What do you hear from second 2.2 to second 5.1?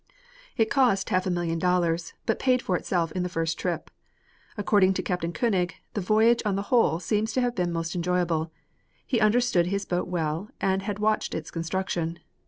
but paid for itself in the first trip. According to